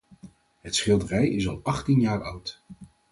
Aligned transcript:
Het 0.59 0.75
schilderij 0.75 1.29
is 1.29 1.47
al 1.47 1.59
achttien 1.63 1.99
jaar 1.99 2.23
oud. 2.23 2.63